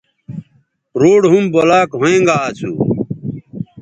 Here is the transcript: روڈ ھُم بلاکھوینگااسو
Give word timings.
روڈ 1.01 1.23
ھُم 1.31 1.43
بلاکھوینگااسو 1.53 2.71